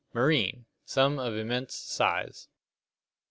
[0.15, 0.65] Marine.
[0.83, 2.47] Some of immense size.